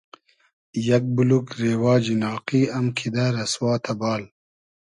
[0.87, 4.23] یئگ بولوگ رېواجی ناقی ام کیدۂ رئسوا تئبال